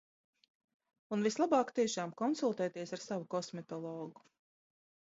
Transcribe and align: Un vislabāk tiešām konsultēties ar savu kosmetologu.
Un 1.17 1.25
vislabāk 1.27 1.71
tiešām 1.81 2.15
konsultēties 2.23 2.97
ar 2.99 3.07
savu 3.07 3.31
kosmetologu. 3.39 4.29